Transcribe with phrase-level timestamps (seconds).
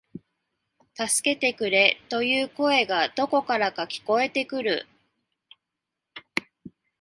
[0.95, 4.87] 助けてくれ、という声がどこからか聞こえてくる